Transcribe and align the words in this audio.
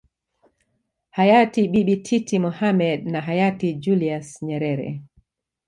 Hayati 1.09 1.61
bibi 1.71 1.95
titi 2.05 2.35
Mohamed 2.45 2.99
na 3.11 3.19
Hayati 3.27 3.73
Julius 3.73 4.27
Nyerere 4.43 4.89